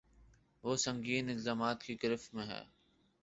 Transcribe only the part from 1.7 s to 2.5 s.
کی گرفت میں